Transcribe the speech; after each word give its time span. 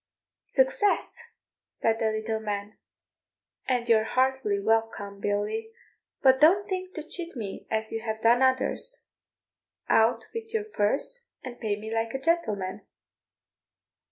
"Success," 0.47 1.21
said 1.75 1.99
the 1.99 2.11
little 2.11 2.39
man; 2.39 2.79
"and 3.67 3.87
you're 3.87 4.03
heartily 4.03 4.59
welcome, 4.59 5.19
Billy; 5.19 5.69
but 6.23 6.41
don't 6.41 6.67
think 6.67 6.95
to 6.95 7.03
cheat 7.03 7.35
me 7.35 7.67
as 7.69 7.91
you 7.91 8.01
have 8.01 8.19
done 8.19 8.41
others, 8.41 9.05
out 9.89 10.25
with 10.33 10.55
your 10.55 10.63
purse 10.63 11.27
and 11.43 11.59
pay 11.59 11.75
me 11.79 11.93
like 11.93 12.15
a 12.15 12.19
gentleman." 12.19 12.81